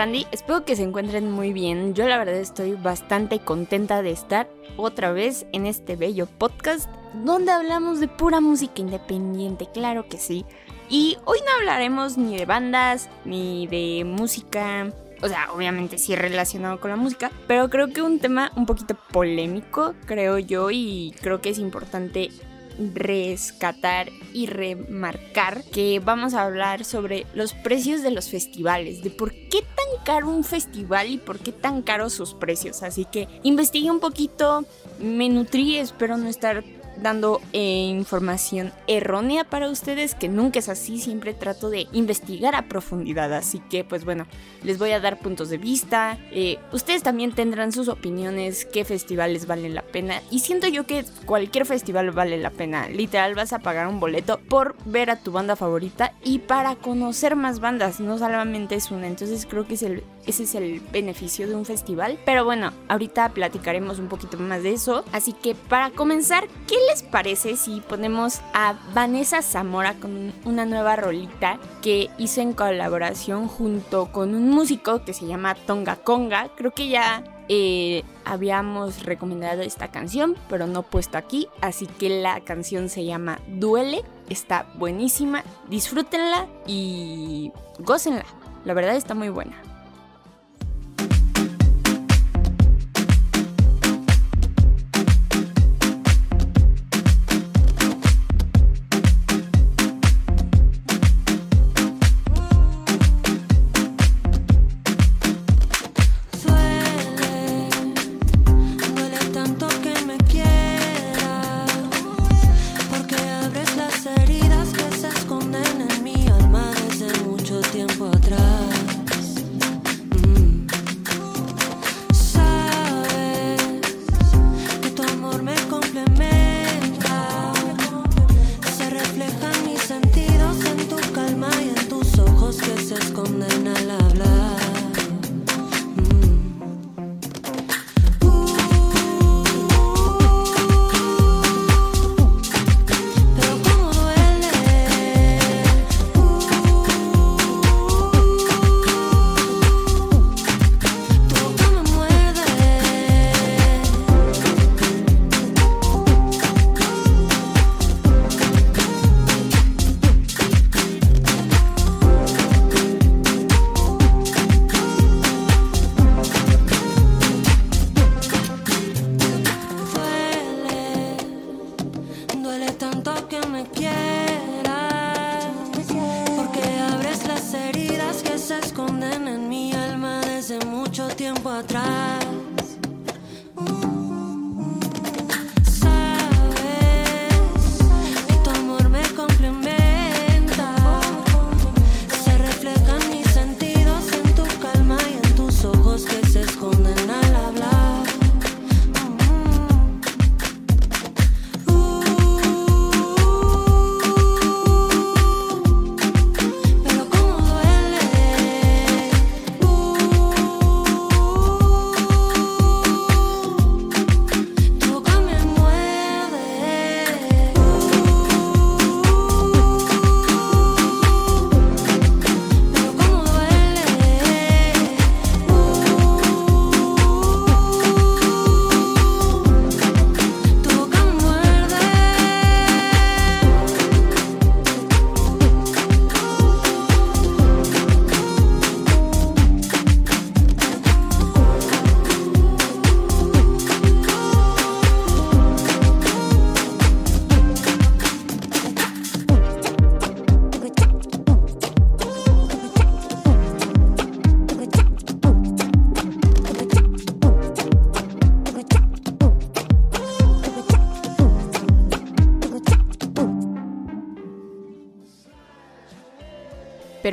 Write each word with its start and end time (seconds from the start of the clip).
Randy? 0.00 0.26
Espero 0.32 0.64
que 0.64 0.76
se 0.76 0.82
encuentren 0.82 1.30
muy 1.30 1.52
bien. 1.52 1.92
Yo 1.92 2.08
la 2.08 2.16
verdad 2.16 2.36
estoy 2.36 2.72
bastante 2.72 3.38
contenta 3.38 4.00
de 4.00 4.12
estar 4.12 4.48
otra 4.78 5.12
vez 5.12 5.44
en 5.52 5.66
este 5.66 5.94
bello 5.94 6.24
podcast 6.24 6.88
donde 7.22 7.52
hablamos 7.52 8.00
de 8.00 8.08
pura 8.08 8.40
música 8.40 8.80
independiente, 8.80 9.68
claro 9.74 10.08
que 10.08 10.16
sí. 10.16 10.46
Y 10.88 11.18
hoy 11.26 11.40
no 11.44 11.52
hablaremos 11.58 12.16
ni 12.16 12.38
de 12.38 12.46
bandas, 12.46 13.10
ni 13.26 13.66
de 13.66 14.04
música 14.06 14.90
o 15.20 15.28
sea, 15.28 15.52
obviamente 15.52 15.98
sí 15.98 16.16
relacionado 16.16 16.80
con 16.80 16.90
la 16.90 16.96
música, 16.96 17.30
pero 17.46 17.68
creo 17.68 17.88
que 17.88 18.00
un 18.00 18.20
tema 18.20 18.52
un 18.56 18.64
poquito 18.64 18.96
polémico, 19.12 19.94
creo 20.06 20.38
yo, 20.38 20.70
y 20.70 21.14
creo 21.20 21.42
que 21.42 21.50
es 21.50 21.58
importante 21.58 22.30
rescatar 22.78 24.10
y 24.32 24.46
remarcar 24.46 25.62
que 25.64 26.00
vamos 26.00 26.34
a 26.34 26.44
hablar 26.44 26.84
sobre 26.84 27.26
los 27.34 27.52
precios 27.52 28.02
de 28.02 28.10
los 28.10 28.30
festivales, 28.30 29.02
de 29.02 29.10
por 29.10 29.32
qué 29.32 29.62
caro 30.04 30.28
un 30.28 30.44
festival 30.44 31.08
y 31.08 31.18
por 31.18 31.38
qué 31.38 31.52
tan 31.52 31.82
caros 31.82 32.12
sus 32.12 32.34
precios. 32.34 32.82
Así 32.82 33.04
que 33.04 33.28
investigué 33.42 33.90
un 33.90 34.00
poquito, 34.00 34.64
me 35.00 35.28
nutrí, 35.28 35.76
espero 35.76 36.16
no 36.16 36.28
estar 36.28 36.64
dando 37.02 37.40
eh, 37.52 37.86
información 37.90 38.72
errónea 38.86 39.44
para 39.44 39.68
ustedes, 39.68 40.14
que 40.14 40.28
nunca 40.28 40.58
es 40.58 40.68
así, 40.68 40.98
siempre 40.98 41.34
trato 41.34 41.70
de 41.70 41.86
investigar 41.92 42.54
a 42.54 42.68
profundidad, 42.68 43.32
así 43.32 43.60
que 43.70 43.84
pues 43.84 44.04
bueno, 44.04 44.26
les 44.62 44.78
voy 44.78 44.92
a 44.92 45.00
dar 45.00 45.18
puntos 45.18 45.48
de 45.50 45.58
vista, 45.58 46.18
eh, 46.30 46.58
ustedes 46.72 47.02
también 47.02 47.32
tendrán 47.32 47.72
sus 47.72 47.88
opiniones, 47.88 48.64
qué 48.64 48.84
festivales 48.84 49.46
valen 49.46 49.74
la 49.74 49.82
pena, 49.82 50.20
y 50.30 50.40
siento 50.40 50.68
yo 50.68 50.86
que 50.86 51.04
cualquier 51.26 51.66
festival 51.66 52.10
vale 52.10 52.38
la 52.38 52.50
pena, 52.50 52.88
literal 52.88 53.34
vas 53.34 53.52
a 53.52 53.60
pagar 53.60 53.86
un 53.86 54.00
boleto 54.00 54.40
por 54.48 54.76
ver 54.84 55.10
a 55.10 55.16
tu 55.16 55.32
banda 55.32 55.56
favorita 55.56 56.12
y 56.22 56.40
para 56.40 56.76
conocer 56.76 57.36
más 57.36 57.60
bandas, 57.60 58.00
no 58.00 58.18
solamente 58.18 58.74
es 58.74 58.90
una, 58.90 59.06
entonces 59.06 59.46
creo 59.46 59.66
que 59.66 59.74
es 59.74 59.82
el, 59.82 60.04
ese 60.30 60.44
es 60.44 60.54
el 60.54 60.80
beneficio 60.80 61.46
de 61.46 61.54
un 61.54 61.64
festival, 61.64 62.18
pero 62.24 62.44
bueno, 62.44 62.72
ahorita 62.88 63.30
platicaremos 63.30 63.98
un 63.98 64.08
poquito 64.08 64.38
más 64.38 64.62
de 64.62 64.72
eso, 64.72 65.04
así 65.12 65.32
que 65.32 65.54
para 65.54 65.90
comenzar, 65.90 66.46
¿qué 66.66 66.76
les 66.88 67.02
parece 67.02 67.56
si 67.56 67.80
ponemos 67.80 68.40
a 68.54 68.78
Vanessa 68.94 69.42
Zamora 69.42 69.94
con 69.94 70.32
una 70.44 70.64
nueva 70.66 70.96
rolita 70.96 71.58
que 71.82 72.08
hizo 72.16 72.40
en 72.40 72.52
colaboración 72.52 73.48
junto 73.48 74.12
con 74.12 74.34
un 74.34 74.50
músico 74.50 75.04
que 75.04 75.12
se 75.12 75.26
llama 75.26 75.54
Tonga 75.54 75.96
Conga? 75.96 76.50
Creo 76.56 76.70
que 76.70 76.88
ya 76.88 77.24
eh, 77.48 78.04
habíamos 78.24 79.02
recomendado 79.02 79.62
esta 79.62 79.88
canción, 79.88 80.36
pero 80.48 80.68
no 80.68 80.82
puesto 80.82 81.18
aquí, 81.18 81.48
así 81.60 81.86
que 81.86 82.22
la 82.22 82.40
canción 82.42 82.88
se 82.88 83.04
llama 83.04 83.40
Duele, 83.48 84.04
está 84.28 84.66
buenísima, 84.76 85.42
disfrútenla 85.68 86.46
y 86.68 87.50
gócenla, 87.80 88.24
la 88.64 88.74
verdad 88.74 88.94
está 88.94 89.14
muy 89.14 89.28
buena. 89.28 89.69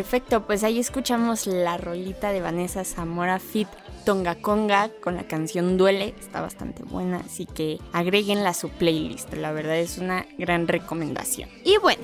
Perfecto, 0.09 0.47
pues 0.47 0.63
ahí 0.63 0.79
escuchamos 0.79 1.47
la 1.47 1.75
rolita 1.75 2.31
de 2.31 2.39
Vanessa 2.39 2.85
Zamora 2.85 3.39
Fit 3.39 3.67
Tonga 4.05 4.35
Conga 4.35 4.89
con 5.01 5.15
la 5.15 5.27
canción 5.27 5.75
Duele, 5.75 6.15
está 6.17 6.39
bastante 6.39 6.81
buena, 6.83 7.17
así 7.17 7.45
que 7.45 7.77
agréguenla 7.91 8.51
a 8.51 8.53
su 8.53 8.69
playlist, 8.69 9.33
la 9.33 9.51
verdad 9.51 9.77
es 9.77 9.97
una 9.97 10.25
gran 10.37 10.69
recomendación. 10.69 11.49
Y 11.65 11.75
bueno, 11.79 12.01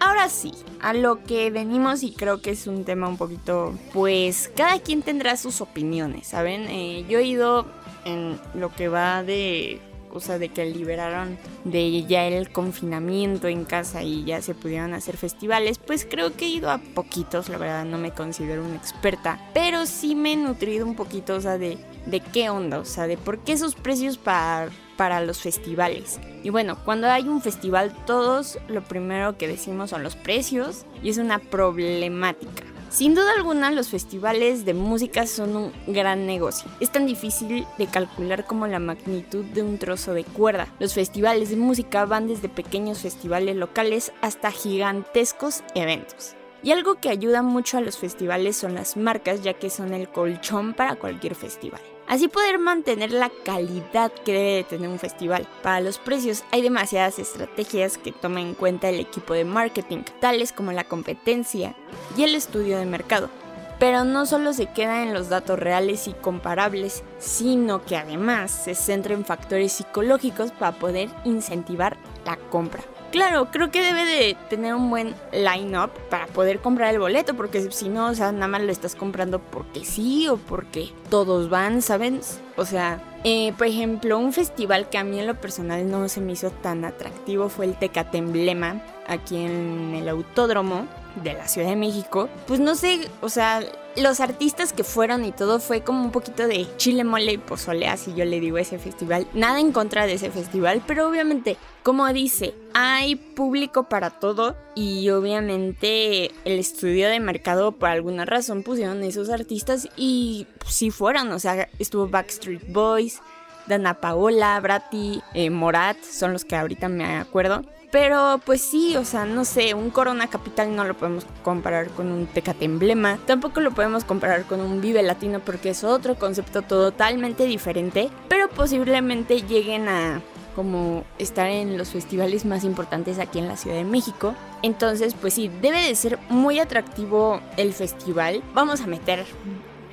ahora 0.00 0.28
sí, 0.30 0.50
a 0.80 0.94
lo 0.94 1.22
que 1.22 1.52
venimos 1.52 2.02
y 2.02 2.10
creo 2.10 2.42
que 2.42 2.50
es 2.50 2.66
un 2.66 2.84
tema 2.84 3.06
un 3.06 3.18
poquito, 3.18 3.72
pues 3.92 4.50
cada 4.56 4.80
quien 4.80 5.02
tendrá 5.02 5.36
sus 5.36 5.60
opiniones, 5.60 6.26
¿saben? 6.26 6.62
Eh, 6.62 7.04
yo 7.08 7.20
he 7.20 7.24
ido 7.24 7.66
en 8.04 8.36
lo 8.54 8.74
que 8.74 8.88
va 8.88 9.22
de 9.22 9.80
o 10.14 10.20
sea, 10.20 10.38
de 10.38 10.48
que 10.48 10.64
liberaron 10.64 11.36
de 11.64 12.04
ya 12.04 12.26
el 12.26 12.50
confinamiento 12.50 13.48
en 13.48 13.64
casa 13.64 14.02
y 14.02 14.24
ya 14.24 14.40
se 14.40 14.54
pudieron 14.54 14.94
hacer 14.94 15.16
festivales, 15.16 15.78
pues 15.78 16.06
creo 16.08 16.34
que 16.36 16.46
he 16.46 16.48
ido 16.48 16.70
a 16.70 16.78
poquitos, 16.78 17.48
la 17.48 17.58
verdad 17.58 17.84
no 17.84 17.98
me 17.98 18.12
considero 18.12 18.64
una 18.64 18.76
experta, 18.76 19.40
pero 19.52 19.86
sí 19.86 20.14
me 20.14 20.32
he 20.32 20.36
nutrido 20.36 20.86
un 20.86 20.94
poquito, 20.94 21.34
o 21.34 21.40
sea, 21.40 21.58
de, 21.58 21.78
de 22.06 22.20
qué 22.20 22.48
onda, 22.48 22.78
o 22.78 22.84
sea, 22.84 23.06
de 23.06 23.16
por 23.16 23.40
qué 23.40 23.52
esos 23.52 23.74
precios 23.74 24.16
para, 24.16 24.70
para 24.96 25.20
los 25.20 25.40
festivales. 25.40 26.20
Y 26.42 26.50
bueno, 26.50 26.78
cuando 26.84 27.08
hay 27.08 27.28
un 27.28 27.42
festival 27.42 27.92
todos 28.06 28.58
lo 28.68 28.82
primero 28.84 29.36
que 29.36 29.48
decimos 29.48 29.90
son 29.90 30.02
los 30.02 30.14
precios 30.14 30.86
y 31.02 31.10
es 31.10 31.18
una 31.18 31.38
problemática. 31.38 32.73
Sin 32.94 33.16
duda 33.16 33.32
alguna, 33.36 33.72
los 33.72 33.88
festivales 33.88 34.64
de 34.64 34.72
música 34.72 35.26
son 35.26 35.56
un 35.56 35.72
gran 35.88 36.26
negocio. 36.26 36.70
Es 36.78 36.92
tan 36.92 37.06
difícil 37.06 37.66
de 37.76 37.86
calcular 37.88 38.46
como 38.46 38.68
la 38.68 38.78
magnitud 38.78 39.44
de 39.46 39.64
un 39.64 39.78
trozo 39.78 40.14
de 40.14 40.22
cuerda. 40.22 40.68
Los 40.78 40.94
festivales 40.94 41.50
de 41.50 41.56
música 41.56 42.04
van 42.04 42.28
desde 42.28 42.48
pequeños 42.48 43.00
festivales 43.00 43.56
locales 43.56 44.12
hasta 44.20 44.52
gigantescos 44.52 45.64
eventos. 45.74 46.36
Y 46.62 46.70
algo 46.70 46.94
que 47.00 47.08
ayuda 47.08 47.42
mucho 47.42 47.78
a 47.78 47.80
los 47.80 47.98
festivales 47.98 48.56
son 48.56 48.76
las 48.76 48.96
marcas, 48.96 49.42
ya 49.42 49.54
que 49.54 49.70
son 49.70 49.92
el 49.92 50.08
colchón 50.08 50.72
para 50.72 50.94
cualquier 50.94 51.34
festival. 51.34 51.82
Así 52.06 52.28
poder 52.28 52.58
mantener 52.58 53.12
la 53.12 53.30
calidad 53.44 54.12
que 54.12 54.32
debe 54.32 54.54
de 54.56 54.64
tener 54.64 54.88
un 54.88 54.98
festival. 54.98 55.48
Para 55.62 55.80
los 55.80 55.98
precios 55.98 56.44
hay 56.52 56.60
demasiadas 56.60 57.18
estrategias 57.18 57.96
que 57.96 58.12
toma 58.12 58.40
en 58.40 58.54
cuenta 58.54 58.90
el 58.90 59.00
equipo 59.00 59.32
de 59.34 59.44
marketing, 59.44 60.02
tales 60.20 60.52
como 60.52 60.72
la 60.72 60.84
competencia 60.84 61.74
y 62.16 62.24
el 62.24 62.34
estudio 62.34 62.78
de 62.78 62.86
mercado. 62.86 63.30
Pero 63.78 64.04
no 64.04 64.26
solo 64.26 64.52
se 64.52 64.66
queda 64.66 65.02
en 65.02 65.14
los 65.14 65.28
datos 65.28 65.58
reales 65.58 66.06
y 66.06 66.12
comparables, 66.12 67.02
sino 67.18 67.84
que 67.84 67.96
además 67.96 68.50
se 68.50 68.74
centra 68.74 69.14
en 69.14 69.24
factores 69.24 69.72
psicológicos 69.72 70.52
para 70.52 70.78
poder 70.78 71.08
incentivar 71.24 71.96
la 72.24 72.36
compra. 72.36 72.82
Claro, 73.14 73.46
creo 73.52 73.70
que 73.70 73.80
debe 73.80 74.04
de 74.04 74.36
tener 74.50 74.74
un 74.74 74.90
buen 74.90 75.14
line-up 75.32 75.92
para 76.10 76.26
poder 76.26 76.58
comprar 76.58 76.92
el 76.92 76.98
boleto, 76.98 77.34
porque 77.34 77.70
si 77.70 77.88
no, 77.88 78.08
o 78.08 78.14
sea, 78.16 78.32
nada 78.32 78.48
más 78.48 78.62
lo 78.62 78.72
estás 78.72 78.96
comprando 78.96 79.38
porque 79.38 79.84
sí 79.84 80.26
o 80.26 80.36
porque 80.36 80.88
todos 81.10 81.48
van, 81.48 81.80
¿saben? 81.80 82.22
O 82.56 82.64
sea, 82.64 83.00
eh, 83.22 83.52
por 83.56 83.68
ejemplo, 83.68 84.18
un 84.18 84.32
festival 84.32 84.88
que 84.88 84.98
a 84.98 85.04
mí 85.04 85.20
en 85.20 85.28
lo 85.28 85.36
personal 85.36 85.88
no 85.88 86.08
se 86.08 86.20
me 86.20 86.32
hizo 86.32 86.50
tan 86.50 86.84
atractivo 86.84 87.48
fue 87.48 87.66
el 87.66 87.78
Tecate 87.78 88.18
Emblema, 88.18 88.82
aquí 89.06 89.36
en 89.36 89.94
el 89.94 90.08
Autódromo 90.08 90.86
de 91.22 91.34
la 91.34 91.48
Ciudad 91.48 91.68
de 91.68 91.76
México. 91.76 92.28
Pues 92.46 92.60
no 92.60 92.74
sé, 92.74 93.08
o 93.20 93.28
sea, 93.28 93.62
los 93.96 94.20
artistas 94.20 94.72
que 94.72 94.84
fueron 94.84 95.24
y 95.24 95.32
todo 95.32 95.60
fue 95.60 95.82
como 95.82 96.02
un 96.02 96.10
poquito 96.10 96.46
de 96.48 96.66
chile, 96.76 97.04
mole 97.04 97.32
y 97.32 97.38
pozole, 97.38 97.86
así 97.86 98.12
yo 98.14 98.24
le 98.24 98.40
digo 98.40 98.58
ese 98.58 98.78
festival. 98.78 99.26
Nada 99.34 99.60
en 99.60 99.72
contra 99.72 100.06
de 100.06 100.14
ese 100.14 100.30
festival, 100.30 100.82
pero 100.86 101.08
obviamente, 101.08 101.56
como 101.82 102.12
dice, 102.12 102.54
hay 102.72 103.16
público 103.16 103.88
para 103.88 104.10
todo 104.10 104.56
y 104.74 105.08
obviamente 105.10 106.32
el 106.44 106.58
estudio 106.58 107.08
de 107.08 107.20
mercado 107.20 107.72
por 107.72 107.88
alguna 107.88 108.24
razón 108.24 108.62
pusieron 108.62 109.02
esos 109.04 109.30
artistas 109.30 109.88
y 109.96 110.46
si 110.66 110.90
fueron, 110.90 111.30
o 111.32 111.38
sea, 111.38 111.68
estuvo 111.78 112.08
Backstreet 112.08 112.72
Boys. 112.72 113.20
Dana 113.66 113.94
Paola, 113.94 114.60
Brati, 114.60 115.22
eh, 115.32 115.48
Morat, 115.48 115.96
son 116.02 116.34
los 116.34 116.44
que 116.44 116.54
ahorita 116.54 116.90
me 116.90 117.16
acuerdo. 117.16 117.62
Pero 117.94 118.40
pues 118.44 118.60
sí, 118.60 118.96
o 118.96 119.04
sea, 119.04 119.24
no 119.24 119.44
sé, 119.44 119.72
un 119.72 119.90
Corona 119.90 120.26
Capital 120.26 120.74
no 120.74 120.82
lo 120.82 120.94
podemos 120.94 121.24
comparar 121.44 121.90
con 121.90 122.10
un 122.10 122.26
Tecate 122.26 122.64
Emblema. 122.64 123.20
Tampoco 123.24 123.60
lo 123.60 123.70
podemos 123.70 124.02
comparar 124.02 124.46
con 124.46 124.60
un 124.60 124.80
Vive 124.80 125.00
Latino 125.04 125.38
porque 125.38 125.70
es 125.70 125.84
otro 125.84 126.16
concepto 126.16 126.62
totalmente 126.62 127.46
diferente. 127.46 128.10
Pero 128.28 128.48
posiblemente 128.48 129.42
lleguen 129.42 129.86
a 129.88 130.20
como 130.56 131.04
estar 131.20 131.48
en 131.48 131.78
los 131.78 131.90
festivales 131.90 132.44
más 132.44 132.64
importantes 132.64 133.20
aquí 133.20 133.38
en 133.38 133.46
la 133.46 133.56
Ciudad 133.56 133.76
de 133.76 133.84
México. 133.84 134.34
Entonces, 134.62 135.14
pues 135.14 135.34
sí, 135.34 135.48
debe 135.62 135.80
de 135.80 135.94
ser 135.94 136.18
muy 136.28 136.58
atractivo 136.58 137.40
el 137.56 137.72
festival. 137.72 138.42
Vamos 138.54 138.80
a 138.80 138.88
meter 138.88 139.24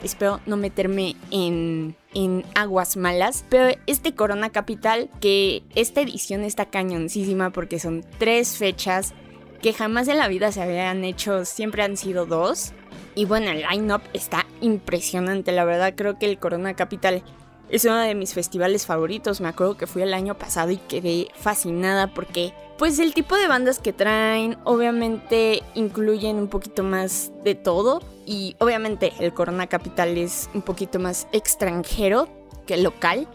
espero 0.04 0.40
no 0.46 0.58
meterme 0.58 1.16
en, 1.30 1.96
en 2.14 2.44
aguas 2.56 2.98
malas, 2.98 3.46
pero 3.50 3.76
este 3.88 4.14
Corona 4.14 4.50
Capital, 4.50 5.10
que 5.20 5.64
esta 5.76 6.02
edición 6.02 6.44
está 6.44 6.66
cañoncísima 6.66 7.52
porque 7.52 7.80
son 7.80 8.06
tres 8.18 8.58
fechas 8.58 9.14
que 9.62 9.74
jamás 9.74 10.08
en 10.08 10.18
la 10.18 10.28
vida 10.28 10.52
se 10.52 10.62
habían 10.62 11.04
hecho, 11.04 11.46
siempre 11.46 11.84
han 11.84 11.96
sido 11.98 12.26
dos. 12.26 12.74
Y 13.14 13.26
bueno, 13.26 13.52
el 13.52 13.64
line-up 13.70 14.02
está 14.14 14.46
impresionante, 14.62 15.52
la 15.52 15.66
verdad 15.66 15.94
creo 15.96 16.18
que 16.18 16.26
el 16.26 16.40
Corona 16.40 16.76
Capital 16.76 17.24
es 17.72 17.86
uno 17.86 17.98
de 18.00 18.16
mis 18.16 18.34
festivales 18.34 18.86
favoritos, 18.86 19.40
me 19.40 19.48
acuerdo 19.48 19.78
que 19.78 19.88
fui 19.88 20.02
el 20.02 20.14
año 20.14 20.38
pasado 20.38 20.72
y 20.72 20.78
quedé 20.78 21.30
fascinada 21.34 22.14
porque 22.14 22.54
pues 22.78 23.00
el 23.00 23.14
tipo 23.14 23.38
de 23.38 23.48
bandas 23.48 23.80
que 23.80 23.94
traen 23.94 24.58
obviamente 24.66 25.64
incluyen 25.74 26.36
un 26.36 26.50
poquito 26.50 26.84
más 26.84 27.32
de 27.46 27.56
todo 27.56 28.02
y 28.26 28.58
obviamente 28.60 29.14
el 29.20 29.34
Corona 29.34 29.68
Capital 29.68 30.18
es 30.18 30.50
un 30.54 30.64
poquito 30.64 31.00
más 31.00 31.28
extranjero 31.32 32.28
que 32.68 32.76
local. 32.76 33.28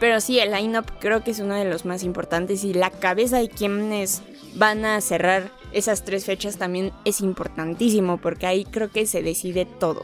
Pero 0.00 0.20
sí, 0.20 0.38
el 0.40 0.52
line-up 0.52 0.86
creo 0.98 1.22
que 1.22 1.30
es 1.30 1.38
uno 1.38 1.54
de 1.54 1.64
los 1.64 1.84
más 1.84 2.02
importantes 2.02 2.64
y 2.64 2.74
la 2.74 2.90
cabeza 2.90 3.38
de 3.38 3.48
quienes 3.48 4.22
van 4.54 4.84
a 4.84 5.00
cerrar 5.00 5.50
esas 5.72 6.04
tres 6.04 6.24
fechas 6.24 6.56
también 6.56 6.92
es 7.04 7.20
importantísimo 7.20 8.18
porque 8.18 8.46
ahí 8.46 8.64
creo 8.64 8.90
que 8.90 9.06
se 9.06 9.22
decide 9.22 9.64
todo 9.64 10.02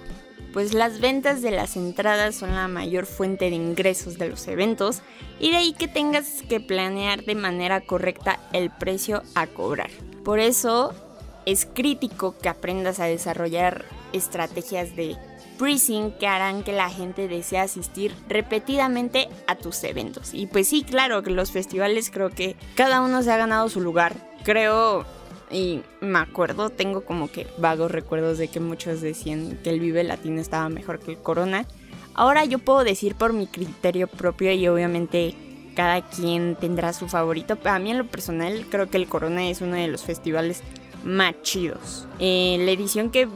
pues 0.52 0.74
las 0.74 1.00
ventas 1.00 1.42
de 1.42 1.50
las 1.50 1.76
entradas 1.76 2.34
son 2.34 2.54
la 2.54 2.68
mayor 2.68 3.06
fuente 3.06 3.50
de 3.50 3.56
ingresos 3.56 4.18
de 4.18 4.28
los 4.28 4.46
eventos 4.48 5.02
y 5.38 5.50
de 5.50 5.56
ahí 5.56 5.72
que 5.72 5.88
tengas 5.88 6.42
que 6.48 6.60
planear 6.60 7.24
de 7.24 7.34
manera 7.34 7.80
correcta 7.80 8.40
el 8.52 8.70
precio 8.70 9.22
a 9.34 9.46
cobrar. 9.46 9.90
Por 10.24 10.40
eso 10.40 10.94
es 11.46 11.66
crítico 11.66 12.36
que 12.38 12.48
aprendas 12.48 13.00
a 13.00 13.04
desarrollar 13.04 13.84
estrategias 14.12 14.96
de 14.96 15.16
pricing 15.58 16.12
que 16.12 16.26
harán 16.26 16.62
que 16.62 16.72
la 16.72 16.88
gente 16.88 17.28
desee 17.28 17.58
asistir 17.58 18.14
repetidamente 18.28 19.28
a 19.46 19.56
tus 19.56 19.82
eventos. 19.84 20.32
Y 20.32 20.46
pues 20.46 20.68
sí, 20.68 20.82
claro 20.82 21.22
que 21.22 21.30
los 21.30 21.50
festivales 21.50 22.10
creo 22.10 22.30
que 22.30 22.56
cada 22.74 23.02
uno 23.02 23.22
se 23.22 23.32
ha 23.32 23.36
ganado 23.36 23.68
su 23.68 23.80
lugar. 23.80 24.14
Creo 24.44 25.04
y 25.50 25.82
me 26.00 26.18
acuerdo, 26.18 26.70
tengo 26.70 27.02
como 27.02 27.30
que 27.30 27.46
vagos 27.58 27.90
recuerdos 27.90 28.38
de 28.38 28.48
que 28.48 28.60
muchos 28.60 29.00
decían 29.00 29.58
que 29.62 29.70
el 29.70 29.80
Vive 29.80 30.04
Latino 30.04 30.40
estaba 30.40 30.68
mejor 30.68 30.98
que 30.98 31.12
el 31.12 31.18
Corona. 31.18 31.66
Ahora 32.14 32.44
yo 32.44 32.58
puedo 32.58 32.84
decir 32.84 33.14
por 33.14 33.32
mi 33.32 33.46
criterio 33.46 34.08
propio 34.08 34.52
y 34.52 34.66
obviamente 34.68 35.34
cada 35.74 36.02
quien 36.02 36.56
tendrá 36.56 36.92
su 36.92 37.08
favorito. 37.08 37.56
A 37.64 37.78
mí 37.78 37.92
en 37.92 37.98
lo 37.98 38.06
personal 38.06 38.66
creo 38.68 38.90
que 38.90 38.96
el 38.96 39.08
Corona 39.08 39.48
es 39.48 39.60
uno 39.60 39.76
de 39.76 39.88
los 39.88 40.02
festivales 40.02 40.62
más 41.04 41.40
chidos. 41.42 42.08
Eh, 42.18 42.56
la 42.60 42.72
edición 42.72 43.10
que, 43.10 43.28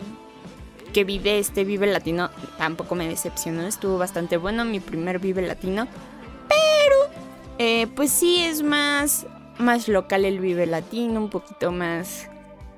que 0.93 1.05
vive 1.05 1.39
este 1.39 1.65
Vive 1.65 1.87
Latino 1.87 2.31
tampoco 2.59 2.95
me 2.95 3.09
decepcionó, 3.09 3.63
estuvo 3.63 3.99
bastante 3.99 4.37
bueno, 4.37 4.65
mi 4.65 4.81
primer 4.81 5.21
Vive 5.21 5.43
Latino. 5.43 5.87
Pero, 6.49 6.97
eh, 7.59 7.87
pues 7.95 8.11
sí 8.11 8.43
es 8.43 8.63
más 8.63 9.27
más 9.59 9.89
local 9.89 10.25
el 10.25 10.41
Vive 10.41 10.67
Latino, 10.67 11.21
un 11.21 11.31
poquito 11.31 11.73
más... 11.73 12.29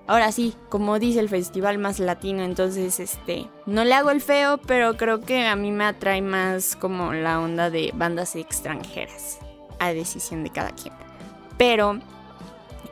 Ahora 0.07 0.33
sí, 0.33 0.55
como 0.69 0.99
dice 0.99 1.21
el 1.21 1.31
festival 1.31 1.79
más 1.79 1.99
latino, 1.99 2.43
entonces 2.43 3.01
este, 3.01 3.47
no 3.65 3.85
le 3.85 3.95
hago 3.95 4.11
el 4.11 4.21
feo, 4.21 4.59
pero 4.59 4.99
creo 4.99 5.23
que 5.23 5.47
a 5.47 5.57
mí 5.57 5.71
me 5.71 5.85
atrae 5.85 6.21
más 6.21 6.77
como 6.77 7.15
la 7.15 7.41
onda 7.41 7.71
de 7.71 7.91
bandas 7.95 8.37
extranjeras, 8.37 9.39
a 9.79 9.95
decisión 9.95 10.45
de 10.45 10.51
cada 10.51 10.73
quien. 10.73 10.93
Pero, 11.57 12.01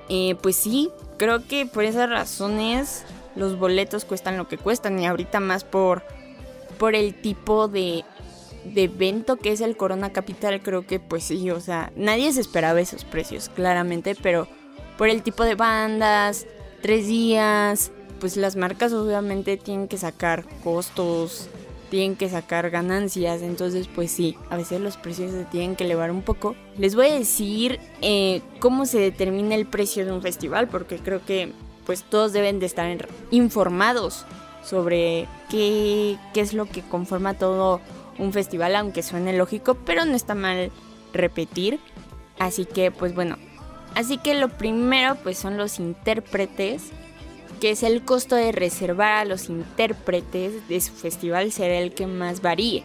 eh, 0.09 0.37
pues 0.41 0.57
sí, 0.57 0.91
creo 1.19 1.47
que 1.47 1.67
por 1.67 1.85
esas 1.85 2.09
razones 2.09 3.05
los 3.37 3.59
boletos 3.59 4.07
cuestan 4.07 4.39
lo 4.39 4.49
que 4.49 4.57
cuestan 4.57 4.99
y 4.99 5.07
ahorita 5.07 5.39
más 5.39 5.65
por, 5.65 6.03
por 6.79 6.95
el 6.95 7.15
tipo 7.15 7.69
de 7.69 8.05
de 8.65 8.85
evento 8.85 9.37
que 9.37 9.53
es 9.53 9.61
el 9.61 9.77
Corona 9.77 10.13
Capital, 10.13 10.63
creo 10.63 10.87
que 10.87 11.01
pues 11.01 11.25
sí, 11.25 11.51
o 11.51 11.61
sea, 11.61 11.93
nadie 11.97 12.33
se 12.33 12.41
esperaba 12.41 12.81
esos 12.81 13.05
precios, 13.05 13.49
claramente, 13.49 14.17
pero 14.21 14.49
por 14.97 15.09
el 15.09 15.23
tipo 15.23 15.45
de 15.45 15.55
bandas, 15.55 16.47
tres 16.81 17.07
días, 17.07 17.91
pues 18.21 18.37
las 18.37 18.57
marcas 18.57 18.93
obviamente 18.93 19.57
tienen 19.57 19.89
que 19.89 19.99
sacar 19.99 20.45
costos, 20.63 21.49
tienen 21.91 22.17
que 22.17 22.29
sacar 22.29 22.71
ganancias, 22.71 23.43
entonces 23.43 23.89
pues 23.95 24.11
sí, 24.11 24.37
a 24.49 24.57
veces 24.57 24.81
los 24.81 24.97
precios 24.97 25.33
se 25.33 25.45
tienen 25.45 25.77
que 25.77 25.85
elevar 25.85 26.11
un 26.11 26.23
poco. 26.23 26.55
Les 26.79 26.95
voy 26.95 27.09
a 27.09 27.19
decir 27.19 27.81
eh, 28.01 28.41
cómo 28.61 28.87
se 28.87 28.99
determina 28.99 29.55
el 29.55 29.67
precio 29.67 30.07
de 30.07 30.13
un 30.13 30.23
festival, 30.23 30.69
porque 30.69 30.97
creo 30.97 31.25
que 31.25 31.53
pues 31.85 32.05
todos 32.05 32.33
deben 32.33 32.61
de 32.61 32.67
estar 32.67 33.09
informados 33.31 34.25
sobre 34.65 35.27
qué, 35.51 36.17
qué 36.33 36.41
es 36.41 36.55
lo 36.55 36.67
que 36.67 36.83
conforma 36.83 37.35
todo 37.35 37.81
un 38.23 38.33
festival, 38.33 38.77
aunque 38.77 39.03
suene 39.03 39.37
lógico, 39.37 39.75
pero 39.75 40.05
no 40.05 40.15
está 40.15 40.35
mal 40.35 40.71
repetir. 41.13 41.81
Así 42.39 42.65
que, 42.65 42.91
pues 42.91 43.15
bueno, 43.15 43.37
así 43.95 44.19
que 44.19 44.35
lo 44.35 44.49
primero 44.49 45.17
pues 45.17 45.39
son 45.39 45.57
los 45.57 45.79
intérpretes, 45.79 46.91
que 47.61 47.71
es 47.71 47.83
el 47.83 48.05
costo 48.05 48.35
de 48.35 48.51
reservar 48.51 49.19
a 49.19 49.25
los 49.25 49.49
intérpretes 49.49 50.69
de 50.69 50.81
su 50.81 50.93
festival 50.93 51.53
será 51.53 51.79
el 51.79 51.95
que 51.95 52.07
más 52.07 52.43
varíe. 52.43 52.85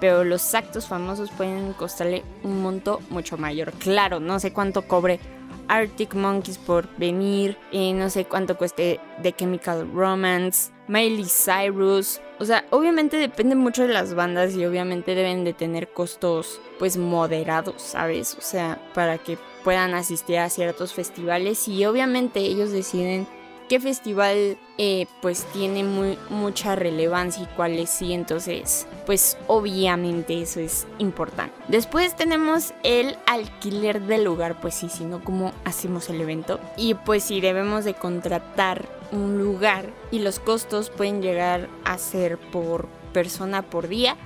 Pero 0.00 0.24
los 0.24 0.54
actos 0.54 0.86
famosos 0.86 1.30
pueden 1.30 1.72
costarle 1.72 2.24
un 2.42 2.62
monto 2.62 3.00
mucho 3.10 3.36
mayor. 3.36 3.72
Claro, 3.72 4.20
no 4.20 4.38
sé 4.40 4.52
cuánto 4.52 4.88
cobre 4.88 5.20
Arctic 5.68 6.14
Monkeys 6.14 6.58
por 6.58 6.88
venir, 6.96 7.56
y 7.70 7.92
no 7.92 8.10
sé 8.10 8.24
cuánto 8.24 8.56
cueste 8.56 9.00
The 9.22 9.32
Chemical 9.32 9.90
Romance, 9.92 10.72
Miley 10.88 11.26
Cyrus. 11.26 12.20
O 12.38 12.44
sea, 12.44 12.64
obviamente 12.70 13.16
depende 13.16 13.54
mucho 13.54 13.86
de 13.86 13.92
las 13.92 14.14
bandas 14.14 14.54
y 14.54 14.64
obviamente 14.64 15.14
deben 15.14 15.44
de 15.44 15.52
tener 15.52 15.88
costos 15.88 16.60
pues 16.78 16.96
moderados, 16.96 17.80
¿sabes? 17.80 18.36
O 18.38 18.42
sea, 18.42 18.80
para 18.94 19.18
que 19.18 19.38
puedan 19.62 19.94
asistir 19.94 20.38
a 20.38 20.50
ciertos 20.50 20.92
festivales 20.92 21.68
y 21.68 21.84
obviamente 21.86 22.40
ellos 22.40 22.70
deciden 22.70 23.26
qué 23.68 23.80
festival 23.80 24.58
eh, 24.76 25.06
pues 25.22 25.44
tiene 25.52 25.84
muy, 25.84 26.18
mucha 26.28 26.76
relevancia 26.76 27.44
y 27.44 27.56
cuáles 27.56 27.90
sí, 27.90 28.12
entonces 28.12 28.86
pues 29.06 29.38
obviamente 29.46 30.40
eso 30.40 30.60
es 30.60 30.86
importante. 30.98 31.54
Después 31.68 32.14
tenemos 32.16 32.74
el 32.82 33.16
alquiler 33.26 34.02
del 34.02 34.24
lugar, 34.24 34.60
pues 34.60 34.74
sí, 34.74 34.88
sino 34.88 35.22
cómo 35.22 35.52
hacemos 35.64 36.10
el 36.10 36.20
evento 36.20 36.60
y 36.76 36.94
pues 36.94 37.24
si 37.24 37.40
debemos 37.40 37.84
de 37.84 37.94
contratar 37.94 38.86
un 39.14 39.38
lugar 39.38 39.86
y 40.10 40.18
los 40.18 40.40
costos 40.40 40.90
pueden 40.90 41.22
llegar 41.22 41.68
a 41.84 41.98
ser 41.98 42.38
por 42.38 42.88
persona 43.12 43.62
por 43.62 43.88
día 43.88 44.16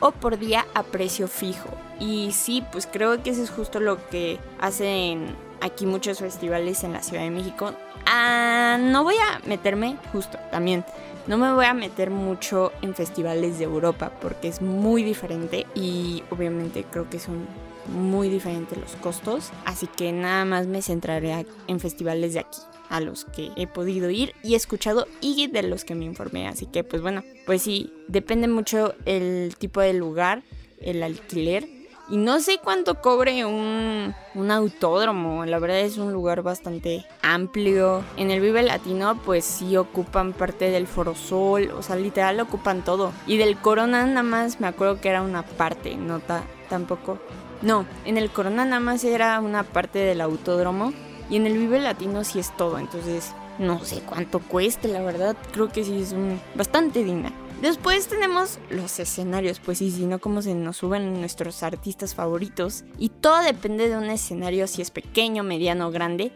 o 0.00 0.12
por 0.12 0.38
día 0.38 0.66
a 0.74 0.82
precio 0.82 1.28
fijo. 1.28 1.68
Y 2.00 2.32
sí, 2.32 2.62
pues 2.72 2.86
creo 2.86 3.22
que 3.22 3.30
eso 3.30 3.42
es 3.42 3.50
justo 3.50 3.80
lo 3.80 4.08
que 4.08 4.38
hacen 4.60 5.34
aquí 5.60 5.86
muchos 5.86 6.18
festivales 6.18 6.84
en 6.84 6.92
la 6.92 7.02
Ciudad 7.02 7.22
de 7.22 7.30
México. 7.30 7.72
Ah, 8.06 8.78
no 8.80 9.02
voy 9.04 9.16
a 9.16 9.40
meterme, 9.46 9.96
justo 10.12 10.38
también, 10.50 10.84
no 11.26 11.38
me 11.38 11.52
voy 11.52 11.64
a 11.64 11.74
meter 11.74 12.10
mucho 12.10 12.72
en 12.82 12.94
festivales 12.94 13.58
de 13.58 13.64
Europa 13.64 14.12
porque 14.20 14.48
es 14.48 14.62
muy 14.62 15.02
diferente 15.02 15.66
y 15.74 16.22
obviamente 16.30 16.84
creo 16.84 17.10
que 17.10 17.18
son 17.18 17.46
muy 17.92 18.28
diferentes 18.28 18.78
los 18.78 18.94
costos. 18.96 19.50
Así 19.64 19.86
que 19.88 20.12
nada 20.12 20.44
más 20.44 20.66
me 20.66 20.82
centraré 20.82 21.46
en 21.66 21.80
festivales 21.80 22.34
de 22.34 22.40
aquí 22.40 22.60
a 22.88 23.00
los 23.00 23.24
que 23.24 23.50
he 23.56 23.66
podido 23.66 24.10
ir 24.10 24.34
y 24.42 24.54
he 24.54 24.56
escuchado 24.56 25.06
y 25.20 25.46
de 25.48 25.62
los 25.62 25.84
que 25.84 25.94
me 25.94 26.04
informé. 26.04 26.48
Así 26.48 26.66
que 26.66 26.84
pues 26.84 27.02
bueno, 27.02 27.22
pues 27.44 27.62
sí, 27.62 27.92
depende 28.08 28.48
mucho 28.48 28.94
el 29.04 29.54
tipo 29.58 29.80
de 29.80 29.92
lugar, 29.94 30.42
el 30.80 31.02
alquiler 31.02 31.68
y 32.08 32.18
no 32.18 32.38
sé 32.38 32.60
cuánto 32.62 33.00
cobre 33.00 33.44
un, 33.44 34.14
un, 34.36 34.50
autódromo. 34.52 35.44
La 35.44 35.58
verdad 35.58 35.80
es 35.80 35.98
un 35.98 36.12
lugar 36.12 36.42
bastante 36.42 37.04
amplio. 37.20 38.04
En 38.16 38.30
el 38.30 38.40
Vive 38.40 38.62
Latino, 38.62 39.20
pues 39.24 39.44
sí 39.44 39.76
ocupan 39.76 40.32
parte 40.32 40.70
del 40.70 40.86
Foro 40.86 41.16
Sol. 41.16 41.72
O 41.76 41.82
sea, 41.82 41.96
literal 41.96 42.38
ocupan 42.38 42.84
todo. 42.84 43.12
Y 43.26 43.38
del 43.38 43.56
Corona 43.56 44.06
nada 44.06 44.22
más 44.22 44.60
me 44.60 44.68
acuerdo 44.68 45.00
que 45.00 45.08
era 45.08 45.22
una 45.22 45.42
parte. 45.42 45.96
No 45.96 46.20
tampoco. 46.68 47.18
No, 47.62 47.86
en 48.04 48.18
el 48.18 48.30
Corona 48.30 48.64
nada 48.64 48.80
más 48.80 49.02
era 49.02 49.40
una 49.40 49.64
parte 49.64 49.98
del 49.98 50.20
autódromo. 50.20 50.92
Y 51.30 51.36
en 51.36 51.46
el 51.46 51.58
Vive 51.58 51.80
Latino 51.80 52.24
sí 52.24 52.38
es 52.38 52.56
todo. 52.56 52.78
Entonces, 52.78 53.32
no 53.58 53.84
sé 53.84 54.00
cuánto 54.00 54.40
cueste, 54.40 54.88
la 54.88 55.02
verdad. 55.02 55.36
Creo 55.52 55.68
que 55.68 55.84
sí 55.84 56.02
es 56.02 56.14
bastante 56.54 57.02
dinero. 57.04 57.34
Después 57.60 58.06
tenemos 58.06 58.58
los 58.68 58.98
escenarios, 58.98 59.60
pues 59.60 59.78
sí, 59.78 59.90
si 59.90 60.04
no, 60.04 60.18
como 60.18 60.42
se 60.42 60.54
nos 60.54 60.76
suben 60.76 61.20
nuestros 61.20 61.62
artistas 61.62 62.14
favoritos. 62.14 62.84
Y 62.98 63.08
todo 63.08 63.42
depende 63.42 63.88
de 63.88 63.96
un 63.96 64.04
escenario, 64.04 64.66
si 64.66 64.82
es 64.82 64.90
pequeño, 64.90 65.42
mediano 65.42 65.88
o 65.88 65.90
grande. 65.90 66.32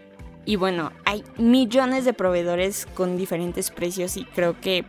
Y 0.47 0.57
bueno, 0.57 0.93
hay 1.05 1.23
millones 1.37 2.07
de 2.07 2.15
proveedores 2.15 2.87
con 2.95 3.19
diferentes 3.19 3.71
precios 3.71 4.17
y 4.17 4.25
creo 4.25 4.59
que, 4.59 4.87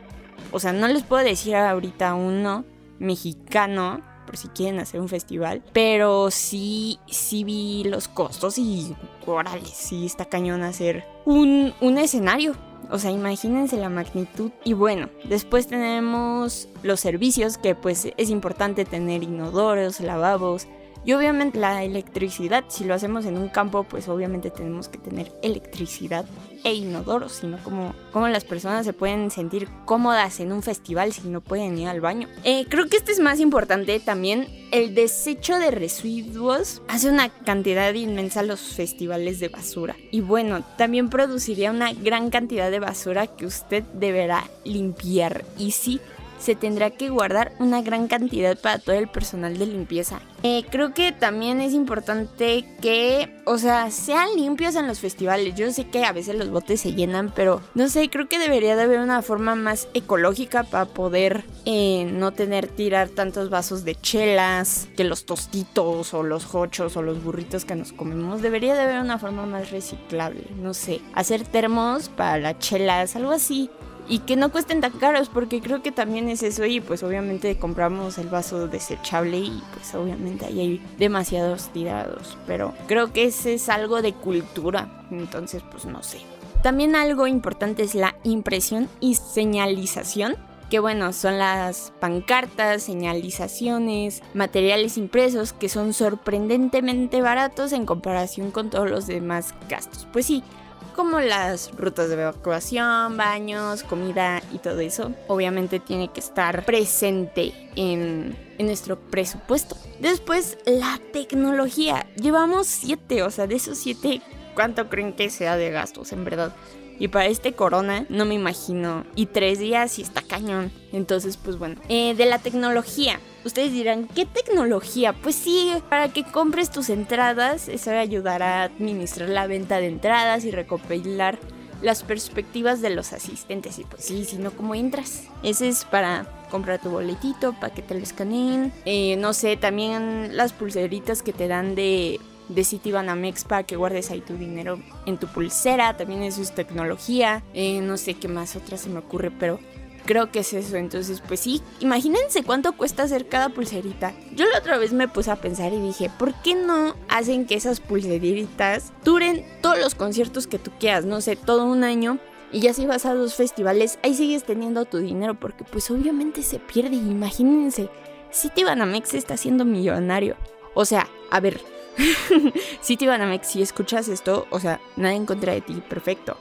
o 0.53 0.59
sea, 0.59 0.71
no 0.71 0.87
les 0.87 1.03
puedo 1.03 1.23
decir 1.23 1.55
ahorita 1.55 2.13
uno 2.13 2.63
mexicano, 2.99 4.01
por 4.25 4.37
si 4.37 4.47
quieren 4.49 4.79
hacer 4.79 4.99
un 4.99 5.09
festival, 5.09 5.61
pero 5.73 6.31
sí, 6.31 6.99
sí 7.09 7.43
vi 7.43 7.83
los 7.83 8.07
costos 8.07 8.57
y, 8.57 8.95
órale, 9.25 9.65
sí 9.65 10.05
está 10.05 10.25
cañón 10.25 10.63
hacer 10.63 11.03
un, 11.25 11.73
un 11.81 11.97
escenario. 11.97 12.55
O 12.89 12.99
sea, 12.99 13.11
imagínense 13.11 13.77
la 13.77 13.87
magnitud. 13.87 14.51
Y 14.65 14.73
bueno, 14.73 15.07
después 15.23 15.67
tenemos 15.67 16.67
los 16.83 16.99
servicios, 16.99 17.57
que 17.57 17.73
pues 17.73 18.09
es 18.17 18.29
importante 18.29 18.83
tener 18.83 19.23
inodoros, 19.23 20.01
lavabos, 20.01 20.67
y 21.03 21.13
obviamente 21.13 21.59
la 21.59 21.83
electricidad, 21.83 22.63
si 22.67 22.83
lo 22.83 22.93
hacemos 22.93 23.25
en 23.25 23.37
un 23.37 23.49
campo, 23.49 23.83
pues 23.83 24.07
obviamente 24.07 24.51
tenemos 24.51 24.87
que 24.87 24.97
tener 24.97 25.31
electricidad 25.41 26.25
e 26.63 26.73
inodoros, 26.75 27.31
sino 27.33 27.57
como, 27.63 27.95
como 28.11 28.27
las 28.27 28.45
personas 28.45 28.85
se 28.85 28.93
pueden 28.93 29.31
sentir 29.31 29.67
cómodas 29.85 30.39
en 30.39 30.51
un 30.51 30.61
festival 30.61 31.11
si 31.11 31.27
no 31.27 31.41
pueden 31.41 31.77
ir 31.77 31.87
al 31.87 32.01
baño. 32.01 32.27
Eh, 32.43 32.65
creo 32.69 32.87
que 32.87 32.97
este 32.97 33.11
es 33.11 33.19
más 33.19 33.39
importante 33.39 33.99
también. 33.99 34.47
El 34.71 34.93
desecho 34.93 35.57
de 35.57 35.71
residuos 35.71 36.81
hace 36.87 37.09
una 37.09 37.29
cantidad 37.29 37.93
inmensa 37.93 38.41
a 38.41 38.43
los 38.43 38.61
festivales 38.61 39.39
de 39.39 39.49
basura. 39.49 39.95
Y 40.11 40.21
bueno, 40.21 40.63
también 40.77 41.09
produciría 41.09 41.71
una 41.71 41.93
gran 41.93 42.29
cantidad 42.29 42.69
de 42.69 42.79
basura 42.79 43.27
que 43.27 43.45
usted 43.45 43.83
deberá 43.93 44.43
limpiar. 44.63 45.43
Y 45.57 45.71
sí, 45.71 45.99
se 46.41 46.55
tendrá 46.55 46.89
que 46.89 47.09
guardar 47.09 47.53
una 47.59 47.81
gran 47.81 48.07
cantidad 48.07 48.59
para 48.59 48.79
todo 48.79 48.95
el 48.95 49.07
personal 49.07 49.57
de 49.57 49.67
limpieza. 49.67 50.19
Eh, 50.43 50.65
creo 50.71 50.93
que 50.93 51.11
también 51.11 51.61
es 51.61 51.73
importante 51.73 52.65
que, 52.81 53.41
o 53.45 53.59
sea, 53.59 53.91
sean 53.91 54.27
limpios 54.35 54.75
en 54.75 54.87
los 54.87 54.99
festivales. 54.99 55.53
Yo 55.55 55.71
sé 55.71 55.87
que 55.89 56.03
a 56.03 56.11
veces 56.11 56.35
los 56.35 56.49
botes 56.49 56.81
se 56.81 56.93
llenan, 56.93 57.31
pero 57.35 57.61
no 57.75 57.87
sé, 57.89 58.09
creo 58.09 58.27
que 58.27 58.39
debería 58.39 58.75
de 58.75 58.81
haber 58.81 58.99
una 58.99 59.21
forma 59.21 59.53
más 59.53 59.87
ecológica 59.93 60.63
para 60.63 60.85
poder 60.85 61.43
eh, 61.65 62.09
no 62.11 62.31
tener 62.31 62.67
tirar 62.67 63.09
tantos 63.09 63.51
vasos 63.51 63.85
de 63.85 63.93
chelas, 63.93 64.89
que 64.97 65.03
los 65.03 65.25
tostitos 65.25 66.13
o 66.15 66.23
los 66.23 66.55
hochos 66.55 66.97
o 66.97 67.03
los 67.03 67.23
burritos 67.23 67.65
que 67.65 67.75
nos 67.75 67.93
comemos. 67.93 68.41
Debería 68.41 68.73
de 68.73 68.81
haber 68.81 68.99
una 68.99 69.19
forma 69.19 69.45
más 69.45 69.69
reciclable, 69.69 70.43
no 70.59 70.73
sé, 70.73 71.01
hacer 71.13 71.43
termos 71.43 72.09
para 72.09 72.39
las 72.39 72.59
chelas, 72.59 73.15
algo 73.15 73.31
así 73.31 73.69
y 74.11 74.19
que 74.19 74.35
no 74.35 74.51
cuesten 74.51 74.81
tan 74.81 74.91
caros 74.91 75.29
porque 75.29 75.61
creo 75.61 75.81
que 75.81 75.93
también 75.93 76.27
es 76.27 76.43
eso 76.43 76.65
y 76.65 76.81
pues 76.81 77.01
obviamente 77.01 77.57
compramos 77.57 78.17
el 78.17 78.27
vaso 78.27 78.67
desechable 78.67 79.37
y 79.37 79.63
pues 79.73 79.95
obviamente 79.95 80.45
ahí 80.45 80.59
hay 80.59 80.81
demasiados 80.99 81.69
tirados 81.69 82.37
pero 82.45 82.73
creo 82.87 83.13
que 83.13 83.23
ese 83.23 83.53
es 83.53 83.69
algo 83.69 84.01
de 84.01 84.11
cultura 84.11 85.01
entonces 85.11 85.63
pues 85.71 85.85
no 85.85 86.03
sé 86.03 86.19
también 86.61 86.97
algo 86.97 87.25
importante 87.25 87.83
es 87.83 87.95
la 87.95 88.15
impresión 88.23 88.89
y 88.99 89.15
señalización 89.15 90.35
que 90.69 90.79
bueno, 90.79 91.11
son 91.11 91.37
las 91.37 91.91
pancartas, 91.99 92.83
señalizaciones, 92.83 94.23
materiales 94.33 94.97
impresos 94.97 95.51
que 95.51 95.67
son 95.67 95.91
sorprendentemente 95.91 97.21
baratos 97.21 97.73
en 97.73 97.85
comparación 97.85 98.51
con 98.51 98.69
todos 98.69 98.89
los 98.89 99.05
demás 99.05 99.53
gastos. 99.67 100.07
Pues 100.13 100.25
sí, 100.25 100.45
como 100.91 101.19
las 101.19 101.71
rutas 101.77 102.09
de 102.09 102.15
evacuación, 102.15 103.17
baños, 103.17 103.83
comida 103.83 104.41
y 104.53 104.57
todo 104.57 104.79
eso, 104.79 105.11
obviamente 105.27 105.79
tiene 105.79 106.09
que 106.11 106.19
estar 106.19 106.65
presente 106.65 107.53
en, 107.75 108.35
nuestro 108.59 108.99
presupuesto. 108.99 109.75
Después, 109.99 110.59
la 110.65 110.99
tecnología. 111.11 112.05
Llevamos 112.15 112.67
siete, 112.67 113.23
o 113.23 113.31
sea, 113.31 113.47
de 113.47 113.55
esos 113.55 113.79
siete, 113.79 114.21
¿cuánto 114.53 114.87
creen 114.87 115.13
que 115.13 115.31
sea 115.31 115.57
de 115.57 115.71
gastos, 115.71 116.11
en 116.11 116.23
verdad? 116.23 116.53
Y 116.99 117.07
para 117.07 117.27
este 117.27 117.53
corona 117.53 118.05
no 118.09 118.25
me 118.25 118.35
imagino. 118.35 119.05
Y 119.15 119.27
tres 119.27 119.59
días 119.59 119.97
y 119.99 120.03
está 120.03 120.21
cañón. 120.21 120.71
Entonces, 120.91 121.37
pues 121.37 121.57
bueno. 121.57 121.81
Eh, 121.89 122.13
de 122.15 122.25
la 122.25 122.39
tecnología. 122.39 123.19
Ustedes 123.43 123.71
dirán, 123.71 124.07
¿qué 124.07 124.25
tecnología? 124.25 125.13
Pues 125.13 125.35
sí, 125.35 125.71
para 125.89 126.09
que 126.13 126.23
compres 126.23 126.69
tus 126.69 126.89
entradas, 126.89 127.69
eso 127.69 127.91
ayudará 127.91 128.61
a 128.61 128.63
administrar 128.65 129.29
la 129.29 129.47
venta 129.47 129.79
de 129.79 129.87
entradas 129.87 130.45
y 130.45 130.51
recopilar 130.51 131.39
las 131.81 132.03
perspectivas 132.03 132.81
de 132.81 132.91
los 132.91 133.13
asistentes. 133.13 133.79
Y 133.79 133.83
pues 133.83 134.03
sí, 134.03 134.25
si 134.25 134.37
no, 134.37 134.51
¿cómo 134.51 134.75
entras? 134.75 135.23
Ese 135.43 135.67
es 135.67 135.85
para 135.85 136.27
comprar 136.51 136.79
tu 136.81 136.89
boletito, 136.89 137.53
para 137.53 137.73
que 137.73 137.81
te 137.81 137.95
lo 137.95 138.01
escaneen. 138.01 138.71
Eh, 138.85 139.15
no 139.17 139.33
sé, 139.33 139.57
también 139.57 140.37
las 140.37 140.53
pulseritas 140.53 141.23
que 141.23 141.33
te 141.33 141.47
dan 141.47 141.75
de 141.75 142.19
de 142.53 142.63
Citibanamex 142.63 143.43
para 143.45 143.63
que 143.63 143.75
guardes 143.75 144.11
ahí 144.11 144.21
tu 144.21 144.35
dinero 144.35 144.79
en 145.05 145.17
tu 145.17 145.27
pulsera. 145.27 145.97
También 145.97 146.23
eso 146.23 146.41
es 146.41 146.53
tecnología. 146.53 147.43
Eh, 147.53 147.81
no 147.81 147.97
sé 147.97 148.15
qué 148.15 148.27
más 148.27 148.55
otra 148.55 148.77
se 148.77 148.89
me 148.89 148.99
ocurre, 148.99 149.31
pero 149.31 149.59
creo 150.05 150.31
que 150.31 150.39
es 150.39 150.53
eso. 150.53 150.75
Entonces, 150.77 151.21
pues 151.27 151.39
sí, 151.39 151.61
imagínense 151.79 152.43
cuánto 152.43 152.73
cuesta 152.73 153.03
hacer 153.03 153.27
cada 153.27 153.49
pulserita. 153.49 154.13
Yo 154.35 154.45
la 154.45 154.59
otra 154.59 154.77
vez 154.77 154.93
me 154.93 155.07
puse 155.07 155.31
a 155.31 155.37
pensar 155.37 155.73
y 155.73 155.79
dije, 155.79 156.09
¿por 156.17 156.33
qué 156.41 156.55
no 156.55 156.95
hacen 157.09 157.45
que 157.45 157.55
esas 157.55 157.79
pulseritas 157.79 158.91
duren 159.03 159.45
todos 159.61 159.79
los 159.79 159.95
conciertos 159.95 160.47
que 160.47 160.59
tú 160.59 160.71
quieras? 160.79 161.05
No 161.05 161.21
sé, 161.21 161.35
todo 161.35 161.65
un 161.65 161.83
año 161.83 162.19
y 162.51 162.59
ya 162.59 162.73
si 162.73 162.85
vas 162.85 163.05
a 163.05 163.13
dos 163.13 163.35
festivales, 163.35 163.97
ahí 164.03 164.13
sigues 164.13 164.43
teniendo 164.43 164.83
tu 164.85 164.97
dinero 164.97 165.35
porque 165.39 165.63
pues 165.63 165.89
obviamente 165.89 166.43
se 166.43 166.59
pierde. 166.59 166.95
Imagínense, 166.95 167.89
Citibanamex 168.33 169.13
está 169.13 169.37
siendo 169.37 169.63
millonario. 169.63 170.35
O 170.73 170.83
sea, 170.85 171.07
a 171.29 171.39
ver, 171.39 171.61
Citibanamex, 172.83 173.47
si 173.47 173.61
escuchas 173.61 174.07
esto, 174.07 174.47
o 174.49 174.59
sea, 174.59 174.79
nada 174.95 175.15
en 175.15 175.25
contra 175.25 175.53
de 175.53 175.61
ti, 175.61 175.81
perfecto. 175.87 176.37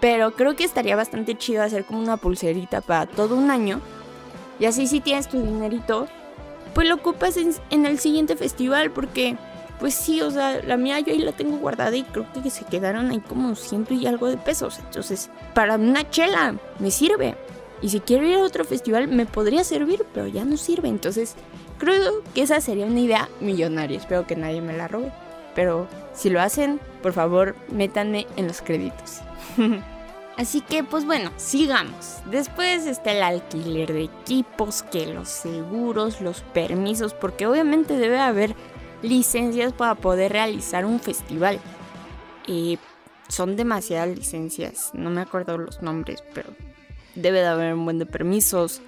Pero 0.00 0.34
creo 0.34 0.54
que 0.56 0.64
estaría 0.64 0.96
bastante 0.96 1.36
chido 1.36 1.62
hacer 1.62 1.84
como 1.84 2.00
una 2.00 2.16
pulserita 2.16 2.80
para 2.80 3.06
todo 3.06 3.36
un 3.36 3.50
año. 3.50 3.80
Y 4.58 4.66
así 4.66 4.86
si 4.86 5.00
tienes 5.00 5.28
tu 5.28 5.40
dinerito, 5.40 6.08
pues 6.74 6.88
lo 6.88 6.96
ocupas 6.96 7.36
en, 7.36 7.86
el 7.86 7.98
siguiente 7.98 8.36
festival 8.36 8.90
porque 8.90 9.36
pues 9.80 9.94
sí, 9.94 10.20
o 10.22 10.30
sea, 10.30 10.62
la 10.62 10.76
mía 10.76 11.00
yo 11.00 11.12
ahí 11.12 11.18
la 11.18 11.32
tengo 11.32 11.56
guardada 11.58 11.96
y 11.96 12.04
creo 12.04 12.26
que 12.32 12.48
se 12.50 12.64
quedaron 12.64 13.10
ahí 13.10 13.20
como 13.20 13.54
ciento 13.54 13.94
y 13.94 14.06
algo 14.06 14.28
de 14.28 14.36
pesos. 14.36 14.78
Entonces, 14.78 15.30
para 15.52 15.74
una 15.76 16.08
chela 16.10 16.54
me 16.78 16.90
sirve. 16.90 17.34
Y 17.82 17.88
si 17.88 18.00
quiero 18.00 18.26
ir 18.26 18.36
a 18.36 18.42
otro 18.42 18.64
festival 18.64 19.08
me 19.08 19.26
podría 19.26 19.64
servir, 19.64 20.06
pero 20.14 20.26
ya 20.26 20.44
no 20.44 20.56
sirve. 20.56 20.88
Entonces, 20.88 21.34
creo 21.78 22.22
que 22.34 22.42
esa 22.42 22.60
sería 22.60 22.86
una 22.86 23.00
idea 23.00 23.28
millonaria. 23.40 23.98
Espero 23.98 24.26
que 24.26 24.36
nadie 24.36 24.60
me 24.60 24.76
la 24.76 24.88
robe. 24.88 25.12
Pero 25.54 25.86
si 26.12 26.30
lo 26.30 26.40
hacen, 26.40 26.80
por 27.02 27.12
favor, 27.12 27.54
métanme 27.70 28.26
en 28.36 28.48
los 28.48 28.60
créditos. 28.60 29.20
Así 30.36 30.60
que, 30.60 30.82
pues 30.82 31.04
bueno, 31.04 31.30
sigamos. 31.36 32.18
Después 32.28 32.86
está 32.86 33.12
el 33.12 33.22
alquiler 33.22 33.92
de 33.92 34.04
equipos, 34.04 34.82
que 34.82 35.06
los 35.06 35.28
seguros, 35.28 36.20
los 36.20 36.40
permisos, 36.40 37.14
porque 37.14 37.46
obviamente 37.46 37.96
debe 37.96 38.18
haber 38.18 38.56
licencias 39.02 39.72
para 39.72 39.94
poder 39.94 40.32
realizar 40.32 40.86
un 40.86 40.98
festival. 40.98 41.60
Y 42.48 42.78
son 43.28 43.56
demasiadas 43.56 44.08
licencias, 44.08 44.90
no 44.92 45.08
me 45.10 45.20
acuerdo 45.20 45.56
los 45.56 45.82
nombres, 45.82 46.22
pero 46.34 46.50
debe 47.14 47.40
de 47.40 47.46
haber 47.46 47.74
un 47.74 47.84
buen 47.84 47.98
de 47.98 48.06
permisos. 48.06 48.82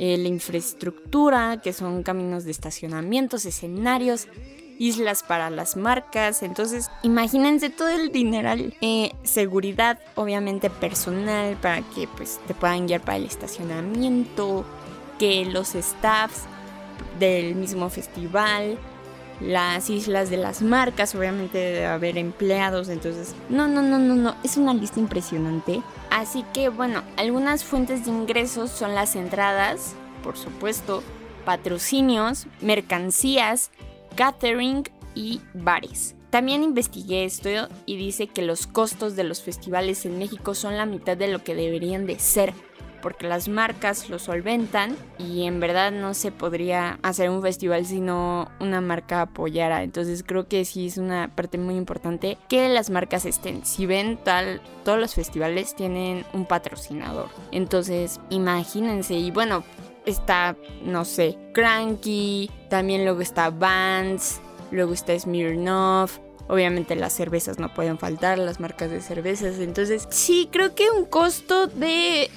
Eh, 0.00 0.16
la 0.16 0.28
infraestructura, 0.28 1.60
que 1.60 1.72
son 1.72 2.04
caminos 2.04 2.44
de 2.44 2.52
estacionamientos, 2.52 3.44
escenarios, 3.44 4.28
islas 4.78 5.24
para 5.24 5.50
las 5.50 5.76
marcas. 5.76 6.44
Entonces, 6.44 6.88
imagínense 7.02 7.68
todo 7.68 7.88
el 7.88 8.12
dineral. 8.12 8.74
Eh, 8.80 9.10
seguridad, 9.24 9.98
obviamente 10.14 10.70
personal, 10.70 11.56
para 11.60 11.82
que 11.82 12.06
pues, 12.16 12.38
te 12.46 12.54
puedan 12.54 12.86
guiar 12.86 13.00
para 13.00 13.16
el 13.16 13.24
estacionamiento. 13.24 14.64
Que 15.18 15.44
los 15.44 15.74
staffs 15.74 16.44
del 17.18 17.56
mismo 17.56 17.90
festival 17.90 18.78
las 19.40 19.88
islas 19.90 20.30
de 20.30 20.36
las 20.36 20.62
marcas, 20.62 21.14
obviamente 21.14 21.58
debe 21.58 21.86
haber 21.86 22.18
empleados, 22.18 22.88
entonces 22.88 23.34
no, 23.48 23.68
no, 23.68 23.82
no, 23.82 23.98
no, 23.98 24.14
no, 24.14 24.34
es 24.42 24.56
una 24.56 24.74
lista 24.74 25.00
impresionante. 25.00 25.82
Así 26.10 26.44
que 26.52 26.68
bueno, 26.68 27.02
algunas 27.16 27.64
fuentes 27.64 28.04
de 28.04 28.10
ingresos 28.10 28.70
son 28.70 28.94
las 28.94 29.16
entradas, 29.16 29.94
por 30.22 30.36
supuesto, 30.36 31.02
patrocinios, 31.44 32.46
mercancías, 32.60 33.70
catering 34.16 34.84
y 35.14 35.40
bares. 35.54 36.14
También 36.30 36.62
investigué 36.62 37.24
esto 37.24 37.48
y 37.86 37.96
dice 37.96 38.26
que 38.26 38.42
los 38.42 38.66
costos 38.66 39.16
de 39.16 39.24
los 39.24 39.42
festivales 39.42 40.04
en 40.04 40.18
México 40.18 40.54
son 40.54 40.76
la 40.76 40.84
mitad 40.84 41.16
de 41.16 41.28
lo 41.28 41.42
que 41.42 41.54
deberían 41.54 42.06
de 42.06 42.18
ser 42.18 42.52
porque 43.00 43.28
las 43.28 43.48
marcas 43.48 44.08
lo 44.08 44.18
solventan 44.18 44.96
y 45.18 45.44
en 45.44 45.60
verdad 45.60 45.92
no 45.92 46.14
se 46.14 46.32
podría 46.32 46.98
hacer 47.02 47.30
un 47.30 47.42
festival 47.42 47.86
si 47.86 48.00
no 48.00 48.50
una 48.60 48.80
marca 48.80 49.22
apoyara. 49.22 49.82
Entonces 49.82 50.22
creo 50.26 50.48
que 50.48 50.64
sí 50.64 50.86
es 50.86 50.98
una 50.98 51.34
parte 51.34 51.58
muy 51.58 51.76
importante 51.76 52.38
que 52.48 52.68
las 52.68 52.90
marcas 52.90 53.24
estén. 53.24 53.64
Si 53.64 53.86
ven 53.86 54.18
tal, 54.22 54.60
todos 54.84 54.98
los 54.98 55.14
festivales 55.14 55.74
tienen 55.74 56.24
un 56.32 56.46
patrocinador. 56.46 57.28
Entonces 57.52 58.20
imagínense 58.30 59.14
y 59.14 59.30
bueno, 59.30 59.64
está, 60.06 60.56
no 60.82 61.04
sé, 61.04 61.38
Cranky, 61.52 62.50
también 62.68 63.04
luego 63.04 63.20
está 63.20 63.50
Vans, 63.50 64.40
luego 64.70 64.92
está 64.92 65.18
Smirnoff. 65.18 66.18
Obviamente 66.48 66.96
las 66.96 67.12
cervezas 67.12 67.58
no 67.58 67.74
pueden 67.74 67.98
faltar, 67.98 68.38
las 68.38 68.58
marcas 68.58 68.90
de 68.90 69.02
cervezas. 69.02 69.58
Entonces 69.58 70.08
sí, 70.10 70.48
creo 70.50 70.74
que 70.74 70.90
un 70.90 71.04
costo 71.04 71.66
de 71.66 72.30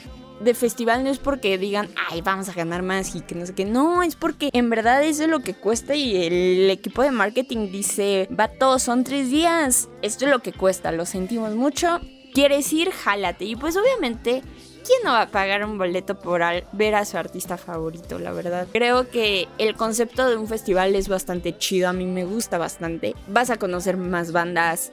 de 0.43 0.53
festival 0.53 1.03
no 1.03 1.09
es 1.09 1.19
porque 1.19 1.57
digan, 1.57 1.89
ay, 2.09 2.21
vamos 2.21 2.49
a 2.49 2.53
ganar 2.53 2.81
más 2.81 3.15
y 3.15 3.21
que 3.21 3.35
no 3.35 3.45
sé 3.45 3.53
qué. 3.53 3.65
No, 3.65 4.03
es 4.03 4.15
porque 4.15 4.49
en 4.53 4.69
verdad 4.69 5.03
eso 5.03 5.23
es 5.23 5.29
lo 5.29 5.39
que 5.39 5.53
cuesta 5.53 5.95
y 5.95 6.15
el 6.15 6.69
equipo 6.69 7.01
de 7.03 7.11
marketing 7.11 7.71
dice, 7.71 8.27
va 8.37 8.47
todos, 8.47 8.83
son 8.83 9.03
tres 9.03 9.29
días. 9.29 9.89
Esto 10.01 10.25
es 10.25 10.31
lo 10.31 10.39
que 10.39 10.53
cuesta, 10.53 10.91
lo 10.91 11.05
sentimos 11.05 11.55
mucho. 11.55 11.99
¿Quieres 12.33 12.71
ir? 12.71 12.91
Jálate. 12.91 13.45
Y 13.45 13.55
pues 13.55 13.75
obviamente 13.75 14.41
¿quién 14.85 14.99
no 15.03 15.11
va 15.11 15.21
a 15.21 15.27
pagar 15.27 15.63
un 15.65 15.77
boleto 15.77 16.19
por 16.19 16.41
ver 16.71 16.95
a 16.95 17.05
su 17.05 17.17
artista 17.17 17.57
favorito, 17.57 18.19
la 18.19 18.31
verdad? 18.31 18.67
Creo 18.71 19.09
que 19.09 19.47
el 19.57 19.75
concepto 19.75 20.27
de 20.27 20.35
un 20.35 20.47
festival 20.47 20.95
es 20.95 21.07
bastante 21.07 21.57
chido, 21.57 21.89
a 21.89 21.93
mí 21.93 22.05
me 22.05 22.25
gusta 22.25 22.57
bastante. 22.57 23.15
Vas 23.27 23.49
a 23.49 23.57
conocer 23.57 23.97
más 23.97 24.31
bandas, 24.31 24.91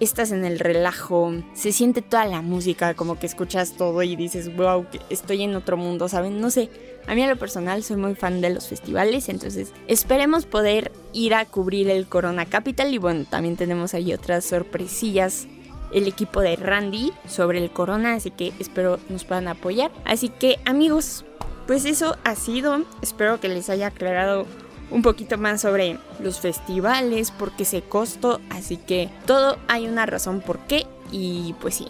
estás 0.00 0.32
en 0.32 0.44
el 0.44 0.58
relajo, 0.58 1.32
se 1.52 1.72
siente 1.72 2.02
toda 2.02 2.24
la 2.24 2.42
música, 2.42 2.94
como 2.94 3.18
que 3.18 3.26
escuchas 3.26 3.76
todo 3.76 4.02
y 4.02 4.16
dices, 4.16 4.54
wow, 4.56 4.86
estoy 5.10 5.42
en 5.42 5.54
otro 5.54 5.76
mundo, 5.76 6.08
¿saben? 6.08 6.40
No 6.40 6.50
sé, 6.50 6.70
a 7.06 7.14
mí 7.14 7.22
a 7.22 7.28
lo 7.28 7.36
personal 7.36 7.82
soy 7.82 7.96
muy 7.96 8.14
fan 8.14 8.40
de 8.40 8.50
los 8.50 8.68
festivales, 8.68 9.28
entonces 9.28 9.72
esperemos 9.86 10.46
poder 10.46 10.90
ir 11.12 11.34
a 11.34 11.44
cubrir 11.44 11.90
el 11.90 12.06
Corona 12.06 12.46
Capital 12.46 12.92
y 12.94 12.98
bueno, 12.98 13.24
también 13.28 13.56
tenemos 13.56 13.94
ahí 13.94 14.12
otras 14.12 14.44
sorpresillas. 14.44 15.46
El 15.92 16.06
equipo 16.06 16.40
de 16.40 16.54
Randy 16.54 17.12
sobre 17.26 17.58
el 17.58 17.72
Corona, 17.72 18.14
así 18.14 18.30
que 18.30 18.52
espero 18.60 19.00
nos 19.08 19.24
puedan 19.24 19.48
apoyar. 19.48 19.90
Así 20.04 20.28
que 20.28 20.60
amigos, 20.64 21.24
pues 21.66 21.84
eso 21.84 22.16
ha 22.22 22.36
sido. 22.36 22.84
Espero 23.02 23.40
que 23.40 23.48
les 23.48 23.68
haya 23.70 23.88
aclarado 23.88 24.46
un 24.90 25.02
poquito 25.02 25.38
más 25.38 25.60
sobre 25.60 25.98
los 26.20 26.40
festivales, 26.40 27.30
por 27.30 27.52
qué 27.52 27.64
se 27.64 27.82
costó, 27.82 28.40
así 28.50 28.76
que 28.76 29.10
todo 29.26 29.58
hay 29.68 29.86
una 29.86 30.06
razón 30.06 30.40
por 30.40 30.58
qué 30.60 30.86
y 31.12 31.54
pues 31.60 31.76
sí, 31.76 31.88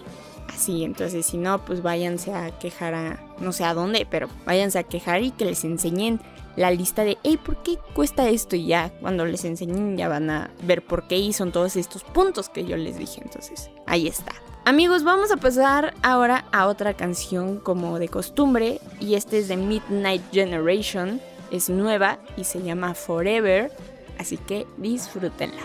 así, 0.48 0.84
entonces 0.84 1.26
si 1.26 1.36
no, 1.36 1.64
pues 1.64 1.82
váyanse 1.82 2.32
a 2.32 2.58
quejar 2.58 2.94
a 2.94 3.20
no 3.40 3.52
sé 3.52 3.64
a 3.64 3.74
dónde, 3.74 4.06
pero 4.08 4.28
váyanse 4.44 4.78
a 4.78 4.82
quejar 4.82 5.22
y 5.22 5.30
que 5.30 5.44
les 5.44 5.64
enseñen 5.64 6.20
la 6.56 6.70
lista 6.70 7.04
de, 7.04 7.16
hey, 7.22 7.38
¿por 7.42 7.62
qué 7.62 7.78
cuesta 7.94 8.28
esto? 8.28 8.56
Y 8.56 8.66
ya 8.66 8.90
cuando 9.00 9.24
les 9.24 9.44
enseñen 9.44 9.96
ya 9.96 10.08
van 10.08 10.30
a 10.30 10.50
ver 10.62 10.82
por 10.82 11.06
qué 11.06 11.16
y 11.16 11.32
son 11.32 11.52
todos 11.52 11.76
estos 11.76 12.04
puntos 12.04 12.48
que 12.48 12.64
yo 12.64 12.76
les 12.76 12.98
dije, 12.98 13.20
entonces 13.22 13.70
ahí 13.86 14.06
está. 14.06 14.32
Amigos, 14.66 15.04
vamos 15.04 15.32
a 15.32 15.38
pasar 15.38 15.94
ahora 16.02 16.44
a 16.52 16.66
otra 16.66 16.94
canción 16.94 17.58
como 17.58 17.98
de 17.98 18.08
costumbre 18.08 18.80
y 19.00 19.14
este 19.14 19.38
es 19.38 19.48
de 19.48 19.56
Midnight 19.56 20.22
Generation 20.32 21.20
es 21.50 21.68
nueva 21.70 22.18
y 22.36 22.44
se 22.44 22.62
llama 22.62 22.94
Forever, 22.94 23.70
así 24.18 24.36
que 24.36 24.66
disfrútenla. 24.76 25.62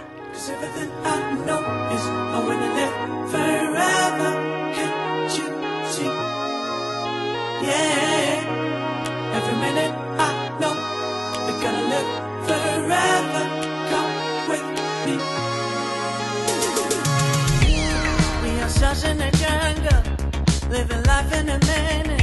life 21.05 21.33
in 21.39 21.49
a 21.49 21.59
minute. 21.59 22.14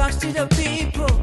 Fox 0.00 0.16
to 0.16 0.32
the 0.32 0.46
people. 0.56 1.19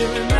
soon. 0.00 0.39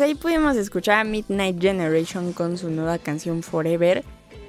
Pues 0.00 0.08
ahí 0.08 0.14
pudimos 0.14 0.56
escuchar 0.56 1.00
a 1.00 1.04
Midnight 1.04 1.60
Generation 1.60 2.32
con 2.32 2.56
su 2.56 2.70
nueva 2.70 2.96
canción 2.96 3.42
Forever. 3.42 4.02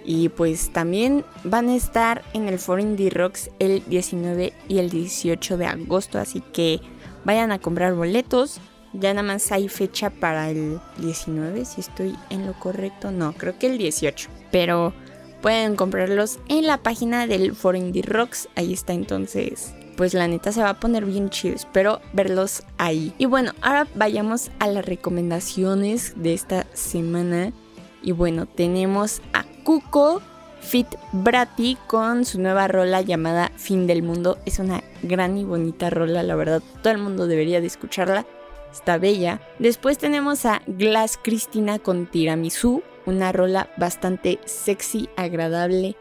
Y 0.06 0.30
pues 0.30 0.72
también 0.72 1.26
van 1.44 1.68
a 1.68 1.76
estar 1.76 2.24
en 2.32 2.48
el 2.48 2.58
Foro 2.58 2.82
Indie 2.82 3.10
Rocks 3.10 3.50
el 3.60 3.84
19 3.86 4.54
y 4.70 4.78
el 4.78 4.90
18 4.90 5.58
de 5.58 5.66
agosto. 5.66 6.20
Así 6.20 6.40
que 6.40 6.80
vayan 7.26 7.52
a 7.52 7.60
comprar 7.60 7.96
boletos. 7.96 8.62
Ya 8.94 9.14
nada 9.14 9.28
más 9.28 9.52
hay 9.52 9.68
fecha 9.68 10.10
para 10.10 10.50
el 10.50 10.80
19, 11.00 11.66
si 11.66 11.82
estoy 11.82 12.16
en 12.30 12.48
lo 12.48 12.54
correcto. 12.54 13.12
No, 13.12 13.34
creo 13.34 13.60
que 13.60 13.68
el 13.68 13.78
18. 13.78 14.30
Pero 14.54 14.94
pueden 15.42 15.76
comprarlos 15.76 16.40
en 16.48 16.66
la 16.66 16.78
página 16.78 17.28
del 17.28 17.56
Foro 17.56 17.78
Indie 17.78 18.04
Rocks. 18.04 18.48
Ahí 18.56 18.72
está 18.72 18.94
entonces 18.94 19.74
pues 20.02 20.16
la 20.16 20.28
neta 20.28 20.52
se 20.52 20.64
va 20.64 20.70
a 20.70 20.80
poner 20.80 21.06
bien 21.06 21.30
chido. 21.30 21.54
Espero 21.54 22.02
verlos 22.12 22.64
ahí. 22.80 23.14
Y 23.20 23.26
bueno, 23.26 23.52
ahora 23.62 23.86
vayamos 23.94 24.50
a 24.58 24.66
las 24.66 24.84
recomendaciones 24.84 26.14
de 26.16 26.34
esta 26.34 26.66
semana. 26.74 27.54
Y 28.02 28.12
bueno, 28.12 28.48
tenemos 28.48 29.22
a 29.32 29.44
Cuco 29.64 30.24
Fit 30.60 30.88
Brati 31.12 31.78
con 31.86 32.26
su 32.26 32.42
nueva 32.42 32.68
rola 32.68 33.02
llamada 33.02 33.52
Fin 33.58 33.86
del 33.86 34.02
Mundo. 34.02 34.40
Es 34.48 34.58
una 34.58 34.84
gran 35.04 35.38
y 35.38 35.44
bonita 35.44 35.92
rola, 35.92 36.24
la 36.24 36.34
verdad. 36.34 36.64
Todo 36.82 36.94
el 36.94 37.00
mundo 37.00 37.28
debería 37.28 37.62
de 37.62 37.68
escucharla. 37.68 38.26
Está 38.72 38.98
bella. 38.98 39.40
Después 39.60 40.00
tenemos 40.00 40.48
a 40.48 40.64
Glass 40.66 41.20
Cristina 41.22 41.78
con 41.78 42.08
Tiramisu. 42.08 42.82
Una 43.06 43.32
rola 43.32 43.70
bastante 43.78 44.40
sexy, 44.46 45.10
agradable. 45.16 45.96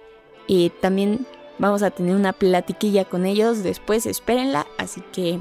Y 0.47 0.71
también 0.81 1.27
Vamos 1.61 1.83
a 1.83 1.91
tener 1.91 2.17
una 2.17 2.33
platiquilla 2.33 3.05
con 3.05 3.27
ellos 3.27 3.63
después, 3.63 4.07
espérenla, 4.07 4.67
así 4.79 5.03
que 5.13 5.41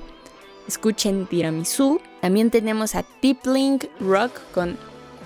escuchen 0.68 1.26
Tiramisu. 1.26 2.02
También 2.20 2.52
tenemos 2.52 2.94
a 2.94 3.04
Tipling 3.22 3.80
Rock 4.02 4.34
con 4.54 4.78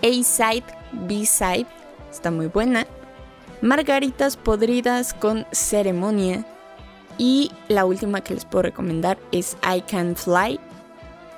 A-Side, 0.04 0.66
B-Side, 0.92 1.66
está 2.12 2.30
muy 2.30 2.46
buena. 2.46 2.86
Margaritas 3.62 4.38
podridas 4.38 5.16
con 5.16 5.48
Ceremonia. 5.52 6.46
Y 7.18 7.52
la 7.70 7.86
última 7.86 8.22
que 8.22 8.36
les 8.36 8.46
puedo 8.46 8.62
recomendar 8.62 9.18
es 9.32 9.58
I 9.64 9.82
Can 9.82 10.16
Fly 10.16 10.60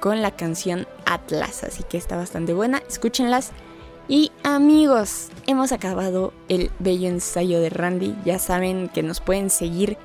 con 0.02 0.22
la 0.22 0.32
canción 0.32 0.86
Atlas, 1.06 1.64
así 1.64 1.84
que 1.84 1.98
está 1.98 2.18
bastante 2.18 2.54
buena, 2.54 2.82
escúchenlas. 2.90 3.54
Y 4.08 4.32
amigos, 4.44 5.30
hemos 5.48 5.72
acabado 5.72 6.32
el 6.48 6.70
bello 6.78 7.10
ensayo 7.10 7.60
de 7.60 7.72
Randy. 7.72 8.16
Ya 8.24 8.38
saben 8.38 8.88
que 8.90 9.02
nos 9.02 9.20
pueden 9.20 9.50
seguir 9.50 9.98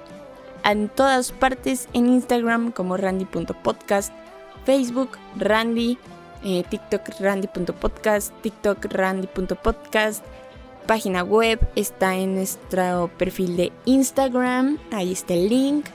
en 0.64 0.88
todas 0.88 1.32
partes 1.32 1.86
en 1.92 2.06
Instagram 2.06 2.72
como 2.72 2.96
randy.podcast, 2.96 4.10
Facebook 4.64 5.18
Randy, 5.36 5.98
eh, 6.42 6.64
TikTok 6.70 7.20
randy.podcast, 7.20 8.32
TikTok 8.40 8.86
randy.podcast, 8.86 10.24
página 10.86 11.22
web 11.22 11.60
está 11.76 12.16
en 12.16 12.36
nuestro 12.36 13.10
perfil 13.18 13.56
de 13.58 13.72
Instagram, 13.84 14.78
ahí 14.92 15.12
está 15.12 15.34
el 15.34 15.50
link. 15.50 15.86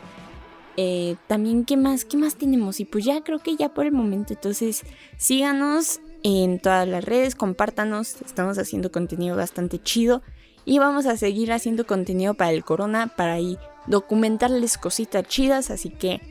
Eh, 0.77 1.15
también, 1.27 1.65
¿qué 1.65 1.75
más? 1.75 2.05
¿Qué 2.05 2.17
más 2.17 2.35
tenemos? 2.35 2.79
Y 2.79 2.85
pues 2.85 3.03
ya 3.03 3.23
creo 3.23 3.39
que 3.39 3.55
ya 3.55 3.69
por 3.69 3.85
el 3.85 3.93
momento. 3.93 4.33
Entonces, 4.33 4.83
síganos 5.17 6.01
en 6.27 6.57
todas 6.57 6.87
las 6.87 7.05
redes, 7.05 7.35
compártanos, 7.35 8.19
estamos 8.25 8.57
haciendo 8.57 8.91
contenido 8.91 9.37
bastante 9.37 9.77
chido 9.77 10.23
y 10.65 10.79
vamos 10.79 11.05
a 11.05 11.17
seguir 11.17 11.53
haciendo 11.53 11.85
contenido 11.85 12.33
para 12.33 12.49
el 12.49 12.65
corona, 12.65 13.13
para 13.15 13.33
ahí 13.33 13.59
documentarles 13.85 14.79
cositas 14.79 15.27
chidas, 15.27 15.69
así 15.69 15.91
que 15.91 16.21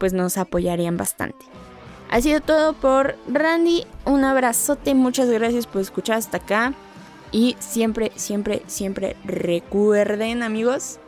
pues 0.00 0.12
nos 0.12 0.36
apoyarían 0.36 0.96
bastante. 0.96 1.46
Ha 2.10 2.20
sido 2.20 2.40
todo 2.40 2.72
por 2.72 3.14
Randy, 3.28 3.86
un 4.04 4.24
abrazote, 4.24 4.96
muchas 4.96 5.30
gracias 5.30 5.68
por 5.68 5.80
escuchar 5.80 6.18
hasta 6.18 6.38
acá 6.38 6.74
y 7.30 7.54
siempre, 7.60 8.10
siempre, 8.16 8.62
siempre 8.66 9.14
recuerden 9.24 10.42
amigos 10.42 10.98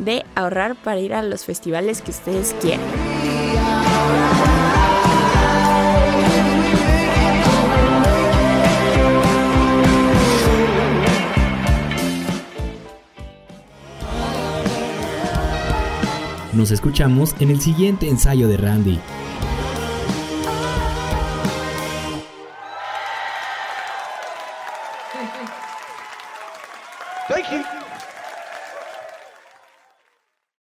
de 0.00 0.24
ahorrar 0.34 0.74
para 0.74 0.98
ir 0.98 1.14
a 1.14 1.22
los 1.22 1.44
festivales 1.44 2.02
que 2.02 2.10
ustedes 2.10 2.56
quieran. 2.60 2.80
Nos 16.54 16.70
escuchamos 16.70 17.34
en 17.40 17.50
el 17.50 17.60
siguiente 17.60 18.08
ensayo 18.08 18.46
de 18.46 18.56
Randy. 18.56 19.00